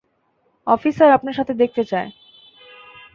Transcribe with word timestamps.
Officer 0.67 1.09
আপনার 1.11 1.33
সাথে 1.33 1.53
দেখতে 1.53 1.83
চায়। 1.83 2.09